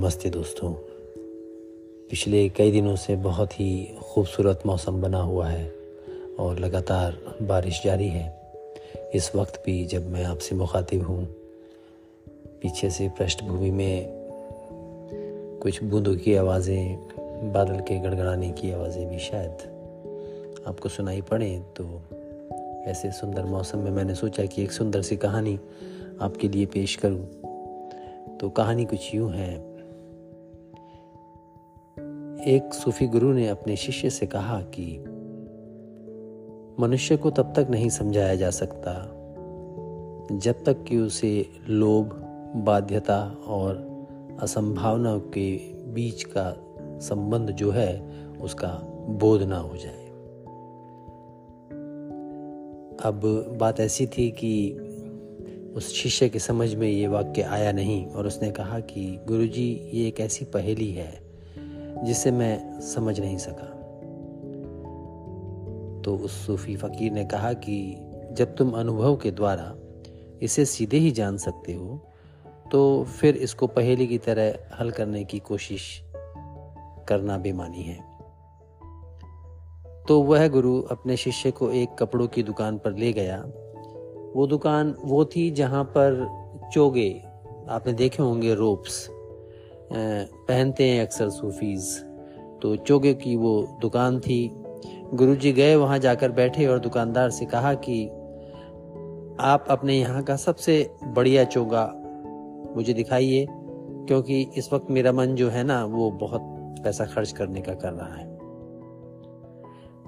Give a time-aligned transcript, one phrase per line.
[0.00, 0.72] नमस्ते दोस्तों।
[2.10, 5.74] पिछले कई दिनों से बहुत ही खूबसूरत मौसम बना हुआ है
[6.38, 8.52] और लगातार बारिश जारी है।
[9.14, 11.24] इस वक्त भी जब मैं आपसे मुखातिब हूँ,
[12.62, 14.06] पीछे से पृष्ठभूमि में
[15.62, 16.96] कुछ बूंदों की आवाज़ें,
[17.52, 19.52] बादल के गड़गड़ाने की आवाज़ें भी शायद
[20.66, 22.02] आपको सुनाई पड़े तो
[22.90, 25.58] ऐसे सुंदर मौसम में मैंने सोचा कि एक सुंदर सी कहानी
[26.20, 27.26] आपके लिए पेश करूँ।
[28.38, 29.69] तो कहानी कुछ यूँ है
[32.46, 34.98] एक सूफी गुरु ने अपने शिष्य से कहा कि
[36.82, 39.16] मनुष्य को तब तक नहीं समझाया जा सकता
[40.32, 42.04] जब तक कि उसे लोभ,
[42.56, 43.74] बाध्यता और
[44.40, 45.56] असंभावना के
[45.92, 46.56] बीच का
[46.98, 48.68] संबंध जो है, उसका
[49.08, 50.06] बोध ना हो जाए।
[53.04, 53.20] अब
[53.60, 54.72] बात ऐसी थी कि
[55.76, 60.08] उस शिष्य के समझ में ये वाक्य आया नहीं और उसने कहा कि गुरुजी, ये
[60.08, 61.29] एक ऐसी पहेली है
[62.04, 63.76] जिसे मैं समझ नहीं सका।
[66.04, 67.96] तो उस सूफी फकीर ने कहा कि
[68.32, 69.74] जब तुम अनुभव के द्वारा
[70.42, 72.06] इसे सीधे ही जान सकते हो
[72.72, 76.02] तो फिर इसको पहेली की तरह हल करने की कोशिश
[77.08, 77.98] करना बेमानी है।
[80.08, 83.38] तो वह गुरु अपने शिष्य को एक कपड़ों की दुकान पर ले गया।
[84.36, 86.26] वो दुकान वो थी जहाँ पर
[86.72, 87.22] चोगे,
[87.68, 89.08] आपने देखे होंगे, रोप्स।
[89.92, 91.98] पहनते हैं अक्सर सूफीज।
[92.62, 94.50] तो चोगे की वो दुकान थी।
[95.14, 98.04] गुरुजी गए वहाँ जाकर बैठे और दुकानदार से कहा कि,
[99.40, 101.84] आप अपने यहाँ का सबसे बढ़िया चोगा
[102.76, 106.40] मुझे दिखाइए, क्योंकि इस वक्त मेरा मन जो है ना, वो बहुत
[106.84, 108.28] पैसा खर्च करने का कर रहा है।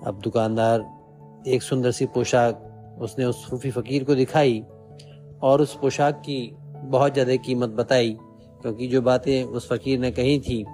[0.07, 0.85] अब दुकानदार
[1.49, 4.65] एक सुंदर सी पोशाक उसने उस सूफी फकीर को दिखाई
[5.43, 8.17] और उस पोशाक की बहुत ज़्यादा कीमत बताई।
[8.63, 10.65] क्योंकि जो बातें उस फकीर ने कही थी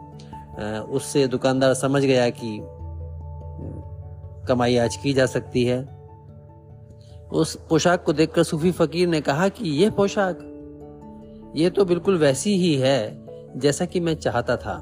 [0.91, 2.59] उससे दुकानदार समझ गया कि
[4.49, 5.79] कमाई आज की जा सकती है।
[7.33, 10.45] उस पोशाक को देखकर सूफी फकीर ने कहा कि यह पोशाक
[11.57, 13.25] ये तो बिल्कुल वैसी ही है
[13.59, 14.77] जैसा कि मैं चाहता था।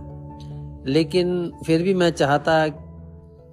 [0.86, 2.66] लेकिन फिर भी मैं चाहता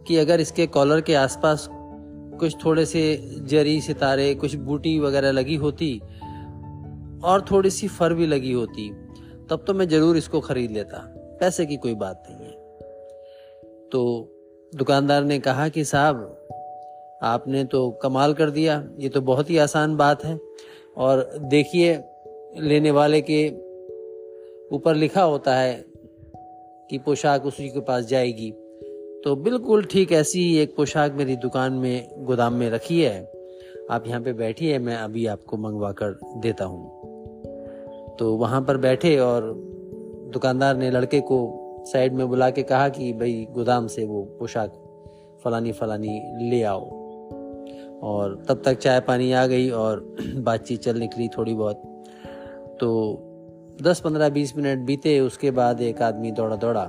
[0.08, 3.04] कि अगर इसके कॉलर के आसपास कुछ थोड़े से
[3.42, 6.00] जरी सितारे, कुछ बूटी वगैरह लगी होती
[7.24, 8.90] और थोड़ी सी फर भी लगी होती
[9.54, 10.98] तब तो मैं ज़रूर इसको खरीद लेता।
[11.40, 12.52] पैसे की कोई बात नहीं है।
[13.92, 14.30] तो
[14.76, 16.48] दुकानदार ने कहा कि साहब,
[17.24, 20.40] आपने तो कमाल कर दिया। ये तो बहुत ही आसान बात है।
[20.98, 22.04] और देखिए,
[22.58, 23.50] लेने वाले के
[24.76, 25.86] ऊपर लिखा होता है
[26.90, 28.52] कि पोशाक उसी के पास जाएगी।
[29.24, 33.32] तो बिल्कुल ठीक ऐसी ही एक पोशाक मेरी दुकान में, गोदाम में रखी है।
[33.92, 37.13] आप यहाँ पे बैठिए, मैं अभी आपको मंगवा कर देता हूँ।
[38.20, 39.54] तो वहाँ पर बैठे और
[40.34, 44.74] दुकानदार ने लड़के को साइड में बुला के कहा कि भाई गोदाम से वो पोशाक
[45.44, 47.04] फलानी फलानी ले आओ।
[48.04, 51.76] और तब तक चाय पानी आ गई और बातचीत चल निकली थोड़ी बहुत।
[52.80, 53.20] तो
[53.82, 56.84] 10-15-20 मिनट बीते, उसके बाद एक आदमी दौड़ा दौड़ा।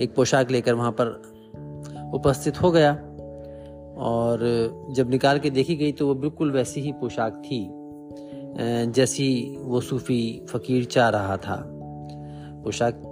[0.00, 1.22] एक पोशाक लेकर वहाँ पर
[2.14, 2.92] उपस्थित हो गया
[3.98, 4.38] और
[4.90, 7.79] जब निकाल के देखी गई तो वो बिल्कुल वैसी ही पोशाक थी।
[8.56, 11.62] जैसी वो सूफी फकीर चाह रहा था।
[12.64, 13.02] पोशाक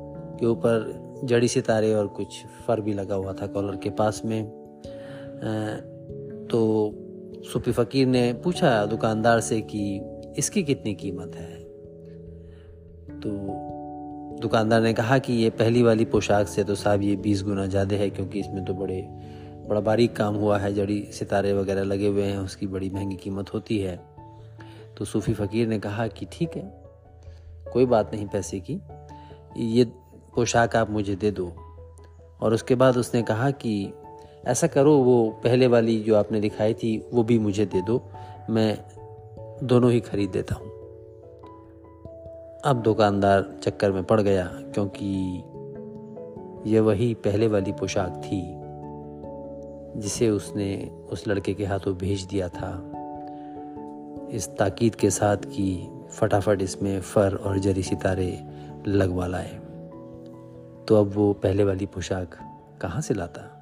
[0.40, 4.44] के ऊपर जड़ी सितारे और कुछ फर भी लगा हुआ था कॉलर के पास में।
[6.50, 6.60] तो
[7.44, 10.00] सूफी फकीर ने पूछा दुकानदार से कि
[10.38, 11.56] इसकी कितनी कीमत है?
[13.20, 13.30] तो
[14.42, 17.96] दुकानदार ने कहा कि ये पहली वाली पोशाक से तो साहब ये बीस गुना ज़्यादा
[17.96, 19.00] है क्योंकि इसमें तो बड़े,
[19.68, 23.54] बड़ा बारीक काम हुआ है। जड़ी सितारे वगैरह लगे हुए हैं, उसकी बड़ी महँगी कीमत
[23.54, 23.96] होती है।
[24.98, 26.82] तो सूफी फ़कीर ने कहा कि ठीक है,
[27.72, 28.80] कोई बात नहीं पैसे की,
[29.56, 29.84] ये
[30.34, 31.52] पोशाक आप मुझे दे दो।
[32.40, 33.92] और उसके बाद उसने कहा कि
[34.44, 38.02] ऐसा करो, वो पहले वाली जो आपने दिखाई थी, वो भी मुझे दे दो,
[38.50, 38.84] मैं
[39.62, 40.66] दोनों ही खरीद देता हूँ।
[42.64, 45.36] अब दुकानदार चक्कर में पड़ गया, क्योंकि
[46.70, 48.54] यह वही पहले वाली पोशाक थी,
[50.00, 52.87] जिसे उसने उस लड़के के हाथों भेज दिया था।
[54.32, 58.44] इस ताकीद के साथ कि फटाफट इसमें फर और जरी सितारे
[58.86, 59.60] लगवा लाए।
[60.88, 62.38] तो अब वो पहले वाली पोशाक
[62.82, 63.54] कहाँ से लाता?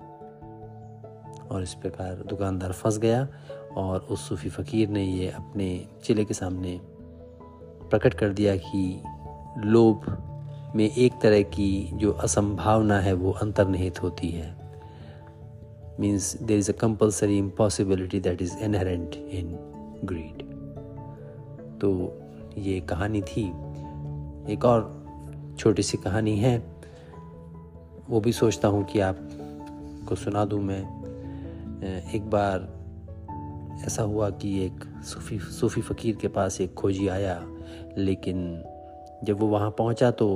[1.51, 3.29] और इस प्रकार दुकानदार फंस गया
[3.77, 6.81] और उस सूफी फ़कीर ने ये अपने चिले के सामने
[7.91, 9.03] प्रकट कर दिया कि
[9.59, 10.01] लोभ
[10.77, 14.57] में एक तरह की जो असंभावना है वो अंतर्निहित होती है।
[16.01, 19.73] Means there is a compulsory impossibility that is inherent in
[20.05, 20.56] greed
[21.81, 21.91] तो
[22.59, 23.43] ये कहानी थी।
[24.53, 26.57] एक और छोटी सी कहानी है।
[28.11, 29.19] वो भी सोचता हूँ कि आप
[30.09, 30.81] को सुना दूँ मैं।
[32.15, 32.69] एक बार
[33.87, 37.43] ऐसा हुआ कि एक सूफी सूफी फ़कीर के पास एक खोजी आया,
[37.99, 38.63] लेकिन
[39.25, 40.29] जब वो वहाँ पहुँचा तो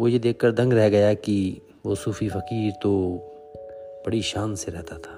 [0.00, 2.92] वो ये देखकर दंग रह गया कि वो सूफी फ़कीर तो
[4.06, 5.16] बड़ी शान से रहता था।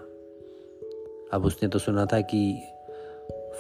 [1.32, 2.62] अब उसने तो सुना था कि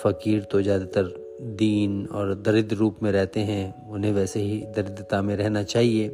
[0.02, 5.36] फ़कीर तो ज़्यादातर दीन और दरिद्र रूप में रहते हैं, उन्हें वैसे ही दरिद्रता में
[5.36, 6.08] रहना चाहिए।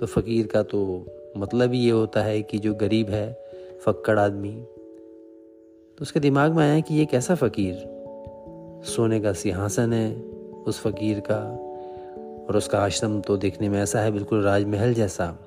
[0.00, 1.06] तो फ़कीर का तो
[1.36, 3.38] मतलब ही ये होता है कि जो गरीब है,
[3.86, 4.62] फक्कड़ आदमी।
[5.98, 7.74] तो उसके दिमाग में आया कि ये कैसा फ़कीर?
[8.84, 10.16] सोने का सिंहासन है
[10.66, 11.64] उस फ़कीर का,
[12.48, 15.38] और उसका आश्रम तो देखने में ऐसा है, बिल्कुल राजमहल जैसा।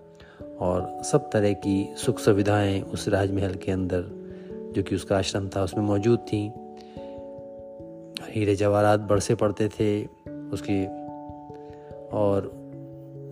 [0.59, 4.05] और सब तरह की सुख सुविधाएँ उस राजमहल के अंदर,
[4.75, 6.53] जो कि उसका आश्रम था, उसमें मौजूद थी।
[8.31, 10.85] हीरे जवाहरात बरसे पड़ते थे उसकी
[12.07, 12.61] और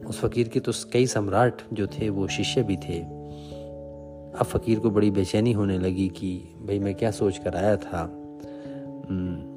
[0.05, 2.99] उस फकीर के तो कई सम्राट जो थे वो शिष्य भी थे।
[4.29, 8.01] अब फकीर को बड़ी बेचैनी होने लगी कि भाई मैं क्या सोच कर आया था।
[9.09, 9.49] हम्म,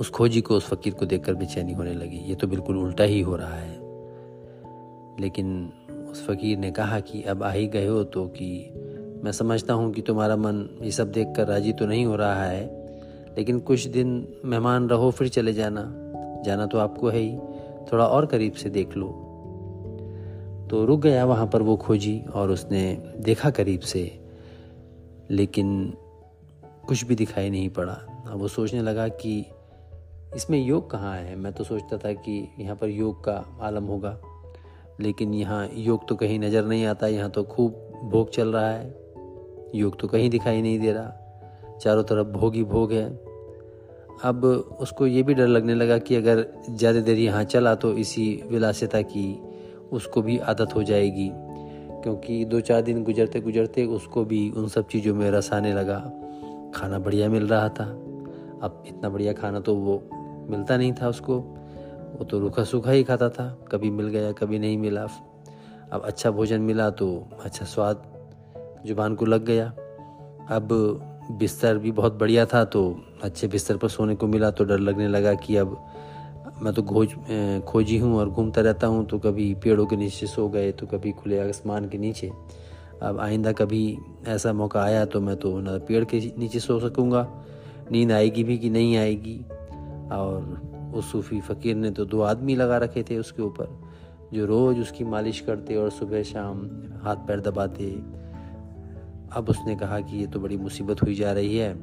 [0.00, 3.20] उस खोजी को उस फकीर को देखकर बेचैनी होने लगी। ये तो बिल्कुल उल्टा ही
[3.20, 3.90] हो रहा है।
[5.20, 5.72] लेकिन
[6.10, 8.74] उस फकीर ने कहा कि अब आ ही गए हो तो कि
[9.24, 12.44] मैं समझता हूँ कि तुम्हारा मन ये सब देख कर राज़ी तो नहीं हो रहा
[12.44, 12.79] है
[13.38, 15.92] लेकिन कुछ दिन मेहमान रहो, फिर चले जाना।
[16.44, 17.38] जाना तो आपको है ही।
[17.92, 19.06] थोड़ा और करीब से देख लो।
[20.70, 24.20] तो रुक गया वहाँ पर वो खोजी और उसने देखा करीब से,
[25.30, 25.94] लेकिन
[26.88, 29.46] कुछ भी दिखाई नहीं पड़ा। अब वो सोचने लगा कि
[30.36, 31.36] इसमें योग कहाँ है?
[31.36, 34.20] मैं तो सोचता था कि यहाँ पर योग का आलम होगा।
[35.00, 37.72] लेकिन यहाँ योग तो कहीं नज़र नहीं आता। यहाँ तो खूब
[38.04, 38.94] भोग चल रहा है।
[39.74, 41.29] योग तो कहीं दिखाई नहीं दे रहा।
[41.80, 43.08] चारों तरफ़ भोग ही भोग है।
[44.24, 44.44] अब
[44.80, 49.00] उसको ये भी डर लगने लगा कि अगर ज़्यादा देर यहाँ चला तो इसी विलासिता
[49.02, 49.40] की
[49.92, 51.30] उसको भी आदत हो जाएगी,
[52.02, 55.98] क्योंकि दो चार दिन गुजरते गुजरते उसको भी उन सब चीज़ों में रस आने लगा।
[56.74, 57.84] खाना बढ़िया मिल रहा था।
[58.62, 60.02] अब इतना बढ़िया खाना तो वो
[60.50, 61.38] मिलता नहीं था उसको।
[62.10, 65.06] वो तो रूखा सूखा ही खाता था। कभी मिल गया, कभी नहीं मिला।
[65.92, 67.08] अब अच्छा भोजन मिला तो
[67.44, 68.02] अच्छा स्वाद
[68.86, 69.66] ज़ुबान को लग गया।
[70.50, 70.68] अब
[71.38, 72.82] बिस्तर भी बहुत बढ़िया था तो
[73.22, 75.76] अच्छे बिस्तर पर सोने को मिला तो डर लगने लगा कि अब
[76.62, 77.14] मैं तो खोज
[77.68, 81.12] खोजी हूँ और घूमता रहता हूँ तो कभी पेड़ों के नीचे सो गए तो कभी
[81.12, 82.30] खुले आसमान के नीचे।
[83.02, 83.98] अब आइंदा कभी
[84.28, 87.26] ऐसा मौका आया तो मैं तो ना पेड़ के नीचे सो सकूँगा।
[87.92, 89.38] नींद आएगी भी कि नहीं आएगी?
[90.12, 93.68] और उस सूफी फ़कीर ने तो दो आदमी लगा रखे थे उसके ऊपर,
[94.32, 96.58] जो रोज़ उसकी मालिश करते और सुबह शाम
[97.02, 97.84] हाथ पैर दबाते
[99.32, 101.74] अब उसने कहा कि ये तो बड़ी मुसीबत हुई जा रही है।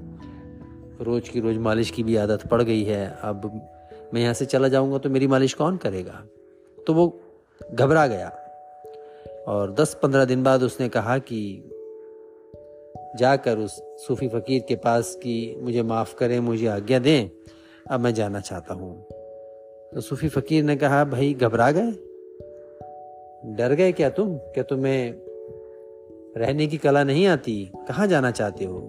[1.04, 3.70] रोज़ की रोज़ मालिश की भी आदत पड़ गई है। अब
[4.14, 6.26] मैं यहाँ से चला जाऊँगा तो मेरी मालिश कौन करेगा?
[6.88, 7.22] तो वो
[7.74, 8.30] घबरा गया।
[9.48, 11.64] और 10-15 दिन बाद उसने कहा कि
[13.16, 17.30] जाकर उस सूफी फ़कीर के पास कि मुझे माफ़ करें, मुझे आज्ञा दें,
[17.92, 19.06] अब मैं जाना चाहता हूँ।
[19.94, 21.92] तो सूफी फ़कीर ने कहा, भाई, घबरा गए?
[23.46, 24.38] डर गए क्या तुम?
[24.38, 25.27] क्या तुम्हें
[26.38, 28.80] रहने की कला नहीं आती, कहाँ जाना चाहते हो?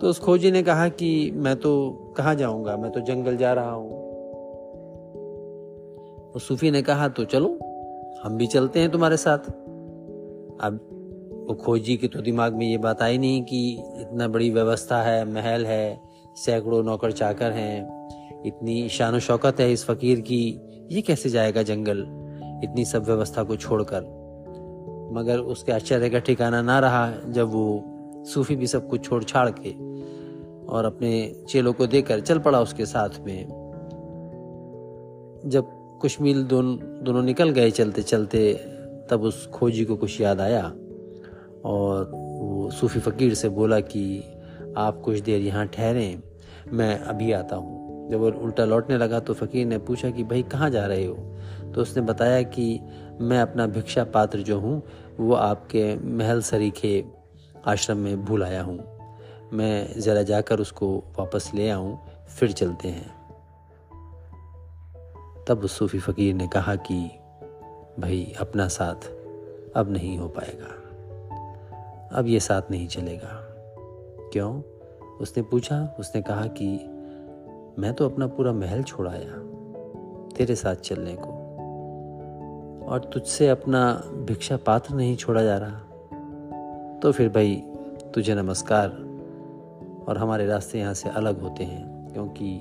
[0.00, 3.70] तो उस खोजी ने कहा कि मैं तो कहाँ जाऊँगा, मैं तो जंगल जा रहा
[3.70, 3.96] हूँ।
[6.34, 7.48] उस सूफी ने कहा तो चलो,
[8.22, 9.38] हम भी चलते हैं तुम्हारे साथ।
[10.60, 10.80] अब
[11.48, 15.24] वो खोजी के तो दिमाग में ये बात आई नहीं कि इतना बड़ी व्यवस्था है,
[15.24, 16.00] महल है,
[16.36, 17.98] सैकड़ों नौकर चाकर हैं,
[18.46, 21.98] इतनी शान शौकत है इस फकीर की, ये कैसे जाएगा जंगल,
[22.64, 24.17] इतनी सब व्यवस्था को छोड़कर?
[25.12, 29.48] मगर उसके आश्चर्य का ठिकाना ना रहा जब वो सूफी भी सब कुछ छोड़ छाड़
[29.50, 29.70] के
[30.66, 31.10] और अपने
[31.48, 33.46] चेलों को देकर चल पड़ा उसके साथ में।
[35.46, 38.52] जब कुछ मील दोनों दोनों निकल गए चलते चलते,
[39.10, 40.62] तब उस खोजी को कुछ याद आया
[41.64, 44.22] और वो सूफी फ़कीर से बोला कि
[44.76, 46.22] आप कुछ देर यहाँ ठहरें,
[46.72, 50.42] मैं अभी आता हूँ। जब वो उल्टा लौटने लगा तो फ़कीर ने पूछा कि भाई
[50.42, 51.37] कहाँ जा रहे हो?
[51.74, 52.80] तो उसने बताया कि
[53.20, 54.82] मैं अपना भिक्षा पात्र जो हूँ,
[55.20, 57.04] वो आपके महल सरीखे
[57.66, 58.98] आश्रम में भूल आया हूँ।
[59.52, 61.98] मैं ज़रा जाकर उसको वापस ले आऊँ,
[62.28, 63.18] फिर चलते हैं।
[65.48, 67.10] तब उस सूफी फ़कीर ने कहा कि,
[67.98, 69.10] भाई, अपना साथ
[69.76, 70.74] अब नहीं हो पाएगा।
[72.18, 73.44] अब ये साथ नहीं चलेगा।
[74.32, 74.62] क्यों?
[75.20, 76.68] उसने पूछा। उसने कहा कि,
[77.78, 79.32] मैं तो अपना पूरा महल छोड़ाया
[80.36, 81.37] तेरे साथ चलने को।
[82.88, 85.80] और तुझसे अपना भिक्षा पात्र नहीं छोड़ा जा रहा।
[87.02, 87.62] तो फिर भाई,
[88.14, 88.88] तुझे नमस्कार।
[90.08, 92.54] और हमारे रास्ते यहाँ से अलग होते हैं, क्योंकि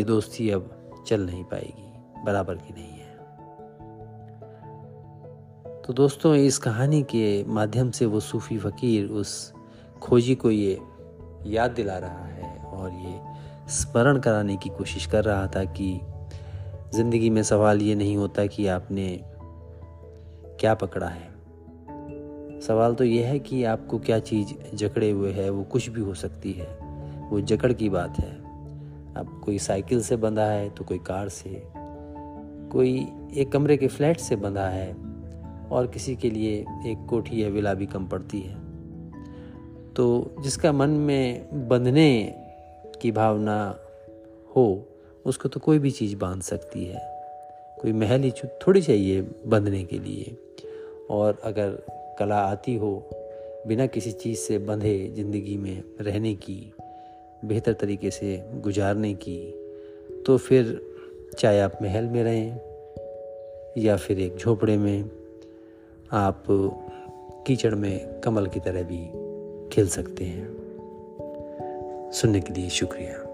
[0.00, 1.92] ये दोस्ती अब चल नहीं पाएगी,
[2.24, 3.16] बराबर की नहीं है।
[5.82, 9.52] तो दोस्तों, इस कहानी के माध्यम से वो सूफ़ी फ़कीर उस
[10.02, 10.80] खोजी को ये
[11.46, 13.20] याद दिला रहा है और ये
[13.68, 16.00] स्मरण कराने की कोशिश कर रहा था कि
[16.94, 19.20] ज़िंदगी में सवाल ये नहीं होता कि आपने
[20.60, 25.62] क्या पकड़ा है। सवाल तो यह है कि आपको क्या चीज़ जकड़े हुए है, वो
[25.62, 26.68] कुछ भी हो सकती है।
[27.30, 28.30] वो जकड़ की बात है।
[29.14, 31.62] अब कोई साइकिल से बंधा है तो कोई कार से,
[32.72, 32.94] कोई
[33.36, 34.92] एक कमरे के फ्लैट से बंधा है
[35.70, 36.52] और किसी के लिए
[36.86, 38.54] एक कोठी या विला भी कम पड़ती है।
[39.94, 42.34] तो जिसका मन में बंधने
[43.02, 43.58] की भावना
[44.56, 44.66] हो
[45.26, 47.00] उसको तो कोई भी चीज़ बाँध सकती है।
[47.82, 50.36] कोई महल ही थोड़ी चाहिए बंधने के लिए।
[51.10, 51.70] और अगर
[52.18, 53.10] कला आती हो,
[53.66, 56.72] बिना किसी चीज़ से बंधे ज़िंदगी में रहने की,
[57.44, 59.38] बेहतर तरीके से गुजारने की
[60.26, 60.80] तो फिर
[61.38, 62.60] चाहे आप महल में रहें
[63.78, 65.10] या फिर एक झोपड़े में,
[66.12, 66.44] आप
[67.46, 69.02] कीचड़ में कमल की तरह भी
[69.68, 70.48] खेल सकते हैं।
[72.12, 73.25] सुनने के लिए शुक्रिया।